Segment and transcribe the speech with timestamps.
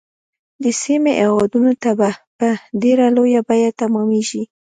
[0.63, 2.49] د سیمې هیوادونو ته به په
[2.81, 4.43] ډیره لویه بیعه تمامیږي.